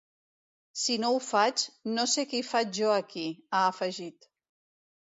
Si 0.83 0.95
no 1.03 1.11
ho 1.17 1.19
faig, 1.25 1.65
no 1.99 2.07
sé 2.15 2.27
què 2.33 2.41
hi 2.41 2.49
faig 2.49 2.75
jo 2.81 2.91
aquí, 2.99 3.31
ha 3.61 3.65
afegit. 3.69 4.33